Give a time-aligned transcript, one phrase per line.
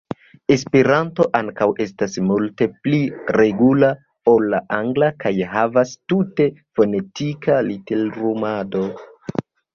[0.53, 3.01] Esperanto ankaŭ estas multe pli
[3.37, 3.91] regula
[4.33, 6.49] ol la angla kaj havas tute
[6.81, 8.85] fonetika literumado.